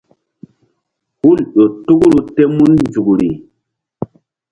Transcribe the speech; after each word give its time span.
Hul 1.19 1.37
ƴo 1.55 1.63
tukru 1.85 2.19
tem 2.35 2.49
mun 2.57 2.71
nzukri. 2.83 3.29